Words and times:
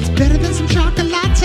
What's 0.00 0.18
better 0.18 0.38
than 0.38 0.54
some 0.54 0.66
chocolate? 0.66 1.36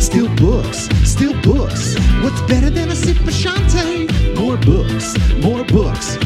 Still 0.00 0.34
books, 0.36 0.88
still 1.04 1.38
books. 1.42 1.94
What's 2.22 2.40
better 2.42 2.70
than 2.70 2.88
a 2.88 2.96
sip 2.96 3.18
of 3.20 3.26
Shantae? 3.26 4.34
More 4.34 4.56
books, 4.56 5.14
more 5.42 5.62
books. 5.64 6.16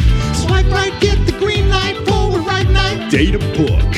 Swipe 0.41 0.71
right, 0.71 0.93
get 1.01 1.19
the 1.27 1.33
green 1.41 1.69
light, 1.69 1.97
forward 2.07 2.47
right 2.47 2.71
night. 2.71 3.11
Data 3.11 3.39
book. 3.59 3.93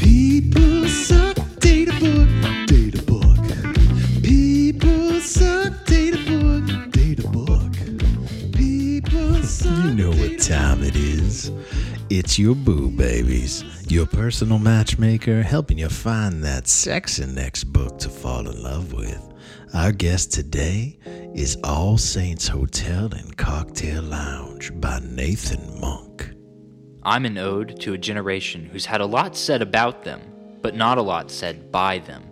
People 0.00 0.88
suck, 0.88 1.36
data 1.60 1.92
book, 2.00 2.30
data 2.66 3.02
book. 3.02 4.22
People 4.22 5.20
suck, 5.20 5.84
data 5.84 6.16
book, 6.26 6.92
data 6.92 7.28
book. 7.28 7.72
People 8.54 9.42
suck. 9.42 9.84
You 9.84 9.94
know 9.94 10.10
what 10.12 10.40
time 10.40 10.82
it 10.82 10.96
is. 10.96 11.52
It's 12.08 12.38
your 12.38 12.54
boo 12.54 12.90
babies, 13.42 13.64
your 13.90 14.06
personal 14.06 14.58
matchmaker, 14.58 15.42
helping 15.42 15.78
you 15.78 15.88
find 15.88 16.44
that 16.44 16.68
sexy 16.68 17.26
next 17.26 17.64
book 17.64 17.98
to 17.98 18.08
fall 18.08 18.48
in 18.48 18.62
love 18.62 18.92
with. 18.92 19.20
Our 19.74 19.92
guest 19.92 20.32
today 20.32 20.98
is 21.34 21.56
All 21.64 21.98
Saints 21.98 22.48
Hotel 22.48 23.06
and 23.12 23.36
Cocktail 23.36 24.02
Lounge 24.02 24.70
by 24.80 25.00
Nathan 25.02 25.80
Monk. 25.80 26.34
I'm 27.02 27.24
an 27.24 27.38
ode 27.38 27.80
to 27.80 27.94
a 27.94 27.98
generation 27.98 28.66
who's 28.66 28.86
had 28.86 29.00
a 29.00 29.06
lot 29.06 29.34
said 29.36 29.62
about 29.62 30.04
them, 30.04 30.20
but 30.60 30.76
not 30.76 30.98
a 30.98 31.02
lot 31.02 31.30
said 31.30 31.72
by 31.72 31.98
them. 31.98 32.22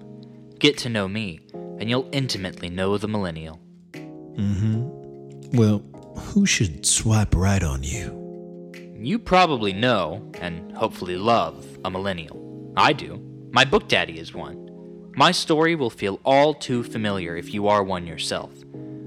Get 0.58 0.78
to 0.78 0.88
know 0.88 1.08
me, 1.08 1.40
and 1.78 1.90
you'll 1.90 2.08
intimately 2.12 2.68
know 2.68 2.98
the 2.98 3.08
millennial. 3.08 3.58
Mm 3.92 4.56
hmm. 4.56 5.56
Well, 5.56 5.82
who 6.16 6.46
should 6.46 6.86
swipe 6.86 7.34
right 7.34 7.62
on 7.62 7.82
you? 7.82 8.19
You 9.02 9.18
probably 9.18 9.72
know, 9.72 10.30
and 10.34 10.76
hopefully 10.76 11.16
love, 11.16 11.66
a 11.86 11.90
millennial. 11.90 12.74
I 12.76 12.92
do. 12.92 13.18
My 13.50 13.64
book 13.64 13.88
daddy 13.88 14.18
is 14.18 14.34
one. 14.34 15.12
My 15.16 15.32
story 15.32 15.74
will 15.74 15.88
feel 15.88 16.20
all 16.22 16.52
too 16.52 16.82
familiar 16.82 17.34
if 17.34 17.54
you 17.54 17.66
are 17.66 17.82
one 17.82 18.06
yourself. 18.06 18.52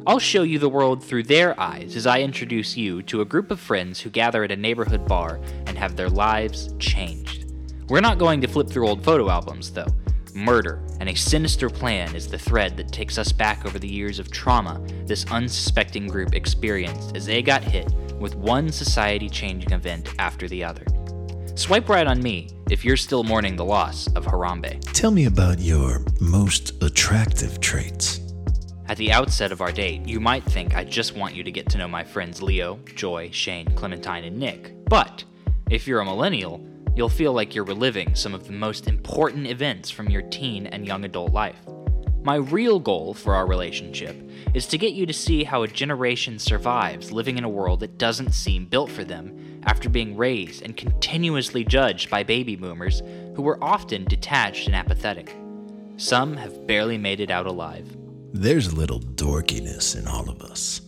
I'll 0.08 0.18
show 0.18 0.42
you 0.42 0.58
the 0.58 0.68
world 0.68 1.04
through 1.04 1.24
their 1.24 1.58
eyes 1.60 1.96
as 1.96 2.08
I 2.08 2.22
introduce 2.22 2.76
you 2.76 3.04
to 3.04 3.22
a 3.22 3.26
group 3.26 3.52
of 3.52 3.60
friends 3.60 4.00
who 4.00 4.10
gather 4.10 4.44
at 4.44 4.52
a 4.52 4.56
neighborhood 4.56 5.08
bar 5.08 5.40
and 5.68 5.78
have 5.78 5.96
their 5.96 6.10
lives 6.10 6.74
changed. 6.80 7.54
We're 7.88 8.02
not 8.02 8.18
going 8.18 8.42
to 8.42 8.48
flip 8.48 8.70
through 8.70 8.88
old 8.88 9.04
photo 9.04 9.30
albums, 9.30 9.72
though. 9.72 9.94
Murder 10.34 10.84
and 11.02 11.08
a 11.08 11.16
sinister 11.16 11.70
plan 11.70 12.16
is 12.16 12.28
the 12.28 12.40
thread 12.40 12.78
that 12.78 12.92
takes 12.92 13.20
us 13.20 13.32
back 13.32 13.64
over 13.64 13.78
the 13.78 13.88
years 13.88 14.18
of 14.18 14.32
trauma 14.32 14.82
this 15.06 15.24
unsuspecting 15.26 16.08
group 16.08 16.34
experienced 16.34 17.16
as 17.16 17.28
they 17.28 17.44
got 17.44 17.64
hit 17.64 17.94
with 18.20 18.36
one 18.36 18.72
society 18.72 19.30
changing 19.30 19.72
event 19.72 20.14
after 20.20 20.48
the 20.48 20.64
other. 20.64 20.86
Swipe 21.56 21.88
right 21.90 22.08
on 22.08 22.22
me 22.22 22.50
if 22.70 22.84
you're 22.84 22.98
still 22.98 23.24
mourning 23.24 23.56
the 23.56 23.66
loss 23.66 24.08
of 24.16 24.26
Harambe. 24.26 24.80
Tell 24.94 25.12
me 25.12 25.26
about 25.26 25.60
your 25.60 26.04
most 26.20 26.82
attractive 26.82 27.60
traits. 27.60 28.22
At 28.88 28.98
the 28.98 29.12
outset 29.12 29.52
of 29.52 29.62
our 29.62 29.72
date, 29.72 30.08
you 30.08 30.20
might 30.20 30.44
think 30.44 30.76
I 30.76 30.84
just 30.84 31.16
want 31.16 31.36
you 31.36 31.44
to 31.44 31.52
get 31.52 31.70
to 31.70 31.78
know 31.78 31.88
my 31.88 32.04
friends 32.04 32.42
Leo, 32.42 32.80
Joy, 32.96 33.30
Shane, 33.32 33.68
Clementine, 33.76 34.26
and 34.26 34.38
Nick. 34.38 34.74
But 34.90 35.24
if 35.70 35.88
you're 35.88 36.02
a 36.02 36.06
millennial, 36.06 36.66
you'll 36.96 37.10
feel 37.10 37.34
like 37.34 37.56
you're 37.56 37.64
reliving 37.64 38.14
some 38.16 38.34
of 38.34 38.46
the 38.46 38.54
most 38.54 38.88
important 38.88 39.48
events 39.48 39.90
from 39.90 40.10
your 40.10 40.22
teen 40.24 40.68
and 40.68 40.86
young 40.86 41.06
adult 41.06 41.32
life. 41.34 41.60
My 42.24 42.36
real 42.36 42.80
goal 42.80 43.14
for 43.14 43.36
our 43.36 43.46
relationship 43.46 44.16
is 44.54 44.66
to 44.68 44.78
get 44.78 44.94
you 44.94 45.06
to 45.06 45.12
see 45.12 45.44
how 45.44 45.64
a 45.64 45.68
generation 45.68 46.40
survives 46.40 47.12
living 47.12 47.38
in 47.38 47.44
a 47.44 47.50
world 47.50 47.82
that 47.82 47.98
doesn't 47.98 48.32
seem 48.32 48.66
built 48.66 48.90
for 48.90 49.04
them 49.04 49.62
after 49.64 49.90
being 49.90 50.16
raised 50.16 50.62
and 50.62 50.78
continuously 50.78 51.66
judged 51.66 52.10
by 52.10 52.24
baby 52.24 52.56
boomers 52.56 53.02
who 53.36 53.42
were 53.42 53.62
often 53.62 54.06
detached 54.06 54.68
and 54.68 54.76
apathetic. 54.76 55.36
Some 55.98 56.38
have 56.38 56.66
barely 56.66 56.98
made 56.98 57.20
it 57.20 57.30
out 57.30 57.46
alive. 57.46 57.94
There's 58.32 58.68
a 58.68 58.76
little 58.76 59.02
dorkiness 59.02 60.00
in 60.00 60.08
all 60.08 60.30
of 60.30 60.42
us. 60.44 60.80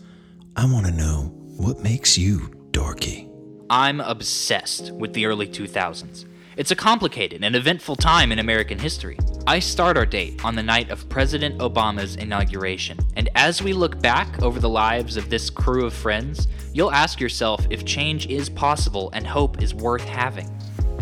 I 0.56 0.72
want 0.72 0.85
to 0.85 0.94
know 0.94 1.34
what 1.57 1.84
makes 1.84 2.17
you 2.17 2.40
dorky. 2.72 3.29
I'm 3.69 4.00
obsessed 4.00 4.94
with 4.94 5.12
the 5.12 5.25
early 5.25 5.47
2000s. 5.47 6.25
It's 6.57 6.71
a 6.71 6.75
complicated 6.75 7.43
and 7.43 7.53
eventful 7.53 7.97
time 7.97 8.31
in 8.31 8.39
American 8.39 8.79
history. 8.79 9.17
I 9.45 9.59
start 9.59 9.97
our 9.97 10.05
date 10.05 10.45
on 10.45 10.55
the 10.55 10.63
night 10.63 10.89
of 10.89 11.09
President 11.09 11.57
Obama's 11.59 12.16
inauguration, 12.16 12.97
and 13.17 13.27
as 13.35 13.61
we 13.61 13.73
look 13.73 13.99
back 13.99 14.41
over 14.41 14.61
the 14.61 14.69
lives 14.69 15.17
of 15.17 15.29
this 15.29 15.49
crew 15.49 15.85
of 15.85 15.93
friends, 15.93 16.47
you'll 16.71 16.93
ask 16.93 17.19
yourself 17.19 17.67
if 17.69 17.83
change 17.83 18.27
is 18.27 18.49
possible 18.49 19.09
and 19.11 19.27
hope 19.27 19.61
is 19.61 19.73
worth 19.73 20.05
having. 20.05 20.49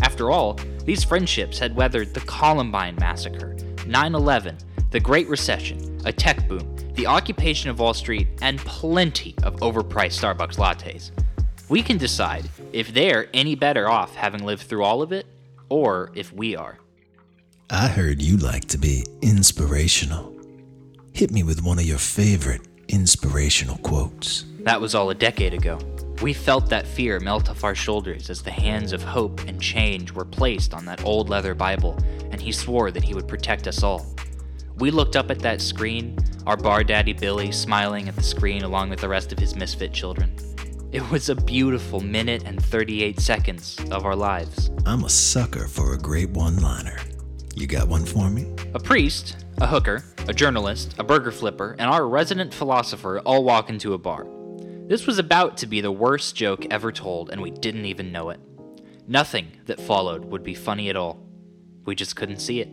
After 0.02 0.32
all, 0.32 0.58
these 0.84 1.04
friendships 1.04 1.60
had 1.60 1.76
weathered 1.76 2.14
the 2.14 2.20
Columbine 2.22 2.96
Massacre, 2.96 3.56
9 3.86 4.14
11, 4.16 4.58
the 4.90 4.98
Great 4.98 5.28
Recession, 5.28 6.00
a 6.04 6.12
tech 6.12 6.48
boom, 6.48 6.74
the 6.94 7.06
occupation 7.06 7.70
of 7.70 7.78
Wall 7.78 7.94
Street, 7.94 8.26
and 8.42 8.58
plenty 8.58 9.36
of 9.44 9.54
overpriced 9.60 10.20
Starbucks 10.20 10.56
lattes. 10.56 11.12
We 11.68 11.80
can 11.80 11.96
decide 11.96 12.50
if 12.72 12.92
they're 12.92 13.28
any 13.32 13.54
better 13.54 13.88
off 13.88 14.16
having 14.16 14.44
lived 14.44 14.62
through 14.62 14.82
all 14.82 15.00
of 15.00 15.12
it, 15.12 15.26
or 15.68 16.10
if 16.14 16.32
we 16.32 16.56
are. 16.56 16.78
I 17.70 17.88
heard 17.88 18.20
you 18.20 18.36
like 18.36 18.66
to 18.66 18.78
be 18.78 19.06
inspirational. 19.22 20.34
Hit 21.12 21.30
me 21.30 21.42
with 21.42 21.62
one 21.62 21.78
of 21.78 21.84
your 21.84 21.98
favorite 21.98 22.62
inspirational 22.88 23.78
quotes. 23.78 24.44
That 24.60 24.80
was 24.80 24.94
all 24.94 25.10
a 25.10 25.14
decade 25.14 25.54
ago. 25.54 25.78
We 26.22 26.32
felt 26.32 26.68
that 26.70 26.86
fear 26.86 27.20
melt 27.20 27.50
off 27.50 27.64
our 27.64 27.74
shoulders 27.74 28.30
as 28.30 28.42
the 28.42 28.50
hands 28.50 28.92
of 28.92 29.02
hope 29.02 29.40
and 29.46 29.60
change 29.60 30.12
were 30.12 30.24
placed 30.24 30.72
on 30.72 30.84
that 30.86 31.04
old 31.04 31.28
leather 31.28 31.54
Bible, 31.54 31.98
and 32.30 32.40
he 32.40 32.52
swore 32.52 32.90
that 32.90 33.02
he 33.02 33.14
would 33.14 33.28
protect 33.28 33.66
us 33.66 33.82
all. 33.82 34.06
We 34.76 34.90
looked 34.90 35.16
up 35.16 35.30
at 35.30 35.38
that 35.40 35.60
screen, 35.60 36.18
our 36.46 36.56
bar 36.56 36.84
daddy 36.84 37.12
Billy 37.12 37.52
smiling 37.52 38.08
at 38.08 38.16
the 38.16 38.22
screen 38.22 38.62
along 38.62 38.90
with 38.90 39.00
the 39.00 39.08
rest 39.08 39.32
of 39.32 39.38
his 39.38 39.54
misfit 39.54 39.92
children. 39.92 40.34
It 40.94 41.10
was 41.10 41.28
a 41.28 41.34
beautiful 41.34 41.98
minute 41.98 42.44
and 42.46 42.64
38 42.64 43.18
seconds 43.18 43.80
of 43.90 44.06
our 44.06 44.14
lives. 44.14 44.70
I'm 44.86 45.02
a 45.02 45.10
sucker 45.10 45.66
for 45.66 45.92
a 45.92 45.98
great 45.98 46.30
one 46.30 46.58
liner. 46.58 47.00
You 47.56 47.66
got 47.66 47.88
one 47.88 48.04
for 48.04 48.30
me? 48.30 48.46
A 48.74 48.78
priest, 48.78 49.44
a 49.58 49.66
hooker, 49.66 50.04
a 50.28 50.32
journalist, 50.32 50.94
a 50.96 51.02
burger 51.02 51.32
flipper, 51.32 51.74
and 51.80 51.90
our 51.90 52.06
resident 52.06 52.54
philosopher 52.54 53.18
all 53.26 53.42
walk 53.42 53.70
into 53.70 53.94
a 53.94 53.98
bar. 53.98 54.28
This 54.86 55.04
was 55.04 55.18
about 55.18 55.56
to 55.56 55.66
be 55.66 55.80
the 55.80 55.90
worst 55.90 56.36
joke 56.36 56.64
ever 56.70 56.92
told, 56.92 57.30
and 57.30 57.42
we 57.42 57.50
didn't 57.50 57.86
even 57.86 58.12
know 58.12 58.30
it. 58.30 58.38
Nothing 59.08 59.48
that 59.66 59.80
followed 59.80 60.24
would 60.26 60.44
be 60.44 60.54
funny 60.54 60.90
at 60.90 60.96
all. 60.96 61.18
We 61.86 61.96
just 61.96 62.14
couldn't 62.14 62.38
see 62.38 62.60
it. 62.60 62.68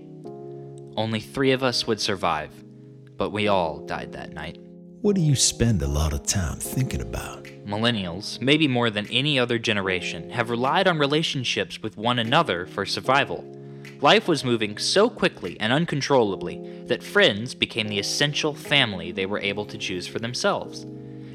Only 0.96 1.22
three 1.22 1.54
of 1.54 1.64
us 1.64 1.88
would 1.88 2.00
survive, 2.00 2.52
but 3.18 3.32
we 3.32 3.48
all 3.48 3.80
died 3.80 4.12
that 4.12 4.32
night. 4.32 4.61
What 5.02 5.16
do 5.16 5.22
you 5.22 5.36
spend 5.36 5.82
a 5.82 5.88
lot 5.88 6.14
of 6.14 6.28
time 6.28 6.60
thinking 6.60 7.02
about? 7.02 7.46
Millennials, 7.66 8.40
maybe 8.40 8.68
more 8.68 8.92
than 8.92 9.08
any 9.08 9.40
other 9.40 9.58
generation, 9.58 10.30
have 10.30 10.52
relied 10.52 10.88
on 10.88 11.00
relationships 11.00 11.82
with 11.82 11.98
one 11.98 12.20
another 12.20 12.68
for 12.68 12.86
survival. 12.86 13.44
Life 14.00 14.28
was 14.28 14.44
moving 14.44 14.78
so 14.78 15.10
quickly 15.10 15.60
and 15.60 15.74
uncontrollably 15.74 16.84
that 16.86 17.02
friends 17.02 17.56
became 17.56 17.88
the 17.88 17.98
essential 17.98 18.54
family 18.54 19.12
they 19.12 19.26
were 19.26 19.40
able 19.40 19.66
to 19.66 19.78
choose 19.80 20.06
for 20.06 20.20
themselves. 20.20 20.86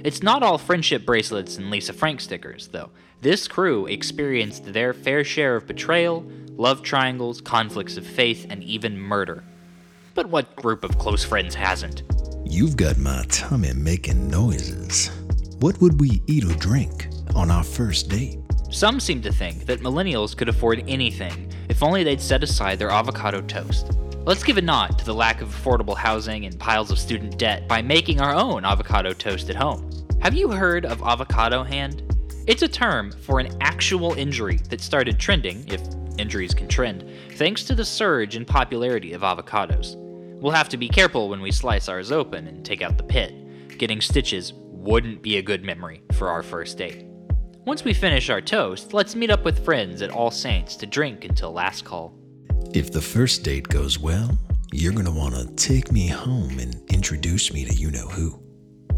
It's 0.05 0.23
not 0.23 0.45
all 0.45 0.59
friendship 0.59 1.05
bracelets 1.05 1.57
and 1.57 1.69
Lisa 1.69 1.93
Frank 1.93 2.21
stickers, 2.21 2.69
though. 2.69 2.91
This 3.21 3.49
crew 3.49 3.87
experienced 3.87 4.73
their 4.73 4.95
fair 4.95 5.25
share 5.25 5.57
of 5.57 5.67
betrayal, 5.67 6.25
love 6.51 6.83
triangles, 6.83 7.41
conflicts 7.41 7.97
of 7.97 8.07
faith, 8.07 8.47
and 8.49 8.63
even 8.63 8.97
murder. 8.97 9.43
But 10.15 10.29
what 10.29 10.55
group 10.55 10.85
of 10.85 10.99
close 10.99 11.25
friends 11.25 11.57
hasn't? 11.57 12.05
You've 12.49 12.77
got 12.77 12.97
my 12.97 13.25
tummy 13.29 13.73
making 13.75 14.31
noises. 14.31 15.11
What 15.59 15.81
would 15.81 16.01
we 16.01 16.23
eat 16.29 16.45
or 16.45 16.55
drink 16.55 17.09
on 17.35 17.51
our 17.51 17.65
first 17.65 18.09
date? 18.09 18.39
Some 18.71 19.01
seem 19.01 19.21
to 19.23 19.33
think 19.33 19.67
that 19.67 19.81
millennials 19.81 20.35
could 20.35 20.49
afford 20.49 20.85
anything 20.87 21.53
if 21.69 21.83
only 21.83 22.05
they'd 22.05 22.21
set 22.21 22.45
aside 22.45 22.79
their 22.79 22.91
avocado 22.91 23.43
toast. 23.43 23.91
Let's 24.25 24.45
give 24.45 24.59
a 24.59 24.63
nod 24.63 24.97
to 24.97 25.05
the 25.05 25.13
lack 25.13 25.43
of 25.43 25.49
affordable 25.49 25.97
housing 25.97 26.47
and 26.47 26.59
piles 26.59 26.93
of 26.93 27.01
student 27.01 27.37
debt 27.37 27.67
by 27.67 27.83
making 27.83 28.21
our 28.21 28.33
own 28.33 28.65
avocado 28.65 29.13
toast 29.13 29.51
at 29.51 29.57
home. 29.57 29.91
Have 30.23 30.35
you 30.35 30.49
heard 30.49 30.87
of 30.87 31.03
avocado 31.03 31.65
hand? 31.65 32.05
It's 32.47 32.63
a 32.63 32.69
term 32.69 33.11
for 33.11 33.41
an 33.41 33.55
actual 33.61 34.13
injury 34.15 34.59
that 34.71 34.81
started 34.81 35.19
trending, 35.19 35.67
if 35.67 35.83
injuries 36.17 36.55
can 36.55 36.69
trend, 36.69 37.11
thanks 37.33 37.65
to 37.65 37.75
the 37.75 37.85
surge 37.85 38.37
in 38.37 38.45
popularity 38.45 39.15
of 39.15 39.23
avocados. 39.23 40.06
We'll 40.41 40.53
have 40.53 40.69
to 40.71 40.77
be 40.77 40.89
careful 40.89 41.29
when 41.29 41.41
we 41.41 41.51
slice 41.51 41.89
ours 41.89 42.13
open 42.13 42.47
and 42.47 42.65
take 42.65 42.83
out 42.83 42.99
the 42.99 43.03
pit. 43.03 43.79
Getting 43.79 44.01
stitches 44.01 44.53
wouldn't 44.55 45.23
be 45.23 45.39
a 45.39 45.43
good 45.43 45.65
memory 45.65 46.03
for 46.13 46.29
our 46.29 46.43
first 46.43 46.77
date. 46.77 47.07
Once 47.65 47.85
we 47.85 47.95
finish 47.95 48.29
our 48.29 48.41
toast, 48.43 48.93
let's 48.93 49.17
meet 49.17 49.31
up 49.31 49.45
with 49.45 49.65
friends 49.65 50.03
at 50.03 50.11
All 50.11 50.31
Saints 50.31 50.77
to 50.77 50.87
drink 50.87 51.25
until 51.25 51.53
last 51.53 51.85
call. 51.85 52.15
If 52.75 52.93
the 52.93 53.01
first 53.01 53.43
date 53.45 53.67
goes 53.69 53.99
well, 53.99 54.39
you're 54.73 54.93
gonna 54.93 55.11
wanna 55.11 55.47
take 55.57 55.91
me 55.91 56.07
home 56.07 56.59
and 56.59 56.81
introduce 56.91 57.53
me 57.53 57.65
to 57.65 57.75
you 57.75 57.91
know 57.91 58.07
who. 58.07 58.39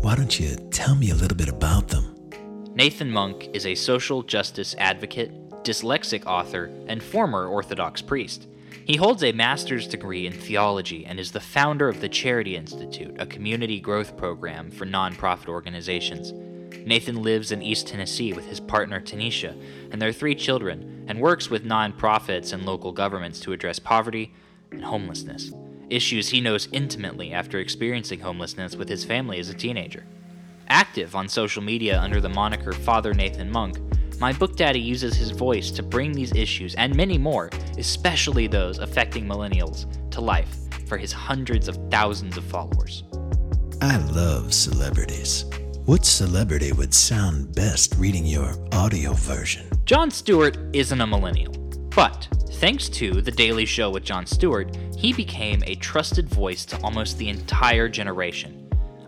why 0.01 0.15
don't 0.15 0.39
you 0.39 0.57
tell 0.71 0.95
me 0.95 1.11
a 1.11 1.15
little 1.15 1.37
bit 1.37 1.49
about 1.49 1.89
them? 1.89 2.15
Nathan 2.75 3.11
Monk 3.11 3.49
is 3.55 3.67
a 3.67 3.75
social 3.75 4.23
justice 4.23 4.75
advocate, 4.79 5.33
dyslexic 5.65 6.25
author, 6.27 6.71
and 6.87 7.03
former 7.03 7.47
Orthodox 7.47 8.01
priest. 8.01 8.47
He 8.89 8.97
holds 8.97 9.23
a 9.23 9.33
master's 9.33 9.87
degree 9.87 10.27
in 10.27 10.33
theology 10.33 11.05
and 11.05 11.21
is 11.21 11.33
the 11.33 11.41
founder 11.41 11.91
of 11.91 12.01
the 12.01 12.09
Charity 12.09 12.57
Institute, 12.57 13.15
a 13.19 13.27
community 13.27 13.81
growth 13.81 14.17
program 14.17 14.71
for 14.71 14.87
nonprofit 14.87 15.49
organizations. 15.49 16.33
Nathan 16.87 17.21
lives 17.21 17.53
in 17.53 17.61
East 17.61 17.87
Tennessee 17.87 18.33
with 18.33 18.47
his 18.47 18.61
partner 18.61 18.99
Tanisha 18.99 19.55
and 19.93 20.01
their 20.01 20.11
three 20.11 20.35
children 20.35 21.05
and 21.07 21.21
works 21.21 21.51
with 21.51 21.67
nonprofits 21.67 22.55
and 22.55 22.65
local 22.65 22.93
governments 22.93 23.41
to 23.41 23.53
address 23.53 23.79
poverty 23.79 24.33
and 24.71 24.83
homelessness, 24.83 25.53
issues 25.91 26.31
he 26.31 26.41
knows 26.41 26.67
intimately 26.73 27.31
after 27.31 27.59
experiencing 27.59 28.21
homelessness 28.21 28.75
with 28.75 28.89
his 28.89 29.05
family 29.05 29.39
as 29.39 29.51
a 29.51 29.55
teenager. 29.55 30.07
Active 30.67 31.15
on 31.15 31.29
social 31.29 31.61
media 31.61 32.01
under 32.01 32.23
the 32.23 32.31
moniker 32.31 32.73
Father 32.73 33.13
Nathan 33.13 33.51
Monk, 33.51 33.77
my 34.21 34.33
book 34.33 34.57
daddy 34.57 34.81
uses 34.81 35.15
his 35.15 35.31
voice 35.31 35.71
to 35.71 35.83
bring 35.83 36.13
these 36.13 36.35
issues 36.35 36.75
and 36.75 36.95
many 36.95 37.19
more, 37.19 37.51
especially 37.79 38.49
those 38.49 38.79
affecting 38.79 39.25
millennials, 39.27 39.87
to 40.11 40.21
life 40.21 40.57
for 40.89 40.99
his 40.99 41.13
hundreds 41.13 41.69
of 41.69 41.79
thousands 41.91 42.37
of 42.37 42.45
followers. 42.45 43.05
I 43.81 43.99
love 43.99 44.53
celebrities. 44.53 45.45
What 45.85 46.05
celebrity 46.05 46.73
would 46.73 46.93
sound 46.93 47.55
best 47.55 47.95
reading 47.97 48.27
your 48.27 48.55
audio 48.73 49.13
version? 49.13 49.71
Jon 49.85 50.11
Stewart 50.11 50.59
isn't 50.73 51.01
a 51.01 51.07
millennial, 51.07 51.53
but 51.95 52.29
thanks 52.55 52.89
to 52.91 53.23
The 53.23 53.31
Daily 53.31 53.65
Show 53.65 53.91
with 53.91 54.03
Jon 54.03 54.27
Stewart, 54.27 54.77
he 54.97 55.13
became 55.13 55.63
a 55.65 55.77
trusted 55.77 56.29
voice 56.29 56.65
to 56.67 56.81
almost 56.83 57.19
the 57.19 57.29
entire 57.29 57.89
generation. 57.89 58.58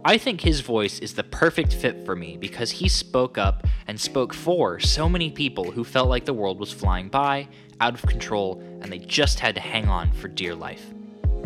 I 0.03 0.17
think 0.17 0.41
his 0.41 0.61
voice 0.61 0.99
is 1.01 1.13
the 1.13 1.25
perfect 1.25 1.75
fit 1.75 2.07
for 2.07 2.17
me 2.17 2.39
because 2.39 2.71
he 2.71 2.89
spoke 2.89 3.37
up 3.37 3.67
and 3.87 4.01
spoke 4.01 4.33
for 4.33 4.81
so 4.81 5.11
many 5.11 5.31
people 5.31 5.71
who 5.71 5.85
felt 5.85 6.09
like 6.09 6.25
the 6.25 6.33
world 6.33 6.59
was 6.59 6.73
flying 6.73 7.11
by, 7.11 7.49
out 7.81 7.93
of 7.93 8.03
control, 8.07 8.61
and 8.81 8.91
they 8.91 8.99
just 8.99 9.41
had 9.41 9.55
to 9.57 9.61
hang 9.61 9.89
on 9.89 10.11
for 10.13 10.29
dear 10.29 10.55
life. 10.55 10.87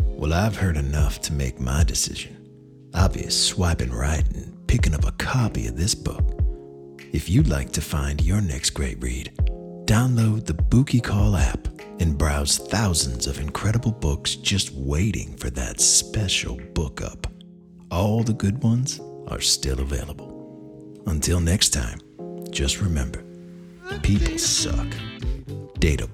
Well, 0.03 0.33
I've 0.33 0.55
heard 0.55 0.77
enough 0.77 1.19
to 1.21 1.33
make 1.33 1.59
my 1.59 1.83
decision. 1.83 2.89
I'll 2.93 3.09
be 3.09 3.29
swiping 3.29 3.91
right 3.91 4.25
and 4.33 4.65
picking 4.67 4.95
up 4.95 5.05
a 5.05 5.11
copy 5.11 5.67
of 5.67 5.75
this 5.75 5.93
book. 5.93 6.23
If 7.11 7.29
you'd 7.29 7.49
like 7.49 7.73
to 7.73 7.81
find 7.81 8.23
your 8.23 8.39
next 8.39 8.69
great 8.69 9.03
read, 9.03 9.33
download 9.83 10.45
the 10.45 10.53
Bookie 10.53 11.01
Call 11.01 11.35
app 11.35 11.67
and 11.99 12.17
browse 12.17 12.57
thousands 12.57 13.27
of 13.27 13.37
incredible 13.41 13.91
books 13.91 14.35
just 14.35 14.71
waiting 14.71 15.35
for 15.35 15.49
that 15.49 15.81
special 15.81 16.55
book 16.73 17.01
up 17.01 17.27
all 17.95 18.23
the 18.23 18.33
good 18.33 18.61
ones 18.61 18.99
are 19.29 19.39
still 19.39 19.79
available. 19.79 21.01
Until 21.07 21.39
next 21.39 21.69
time, 21.69 21.99
just 22.51 22.81
remember 22.81 23.23
people 24.03 24.37
suck. 24.37 24.87
Data. 25.79 26.09